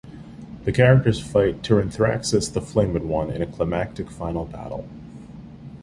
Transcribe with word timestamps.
The 0.65 0.71
characters 0.71 1.19
fight 1.21 1.61
Tyranthraxus 1.61 2.51
the 2.53 2.59
Flamed 2.59 3.03
One 3.03 3.29
in 3.29 3.43
a 3.43 3.45
climactic 3.45 4.09
final 4.09 4.45
battle. 4.45 4.89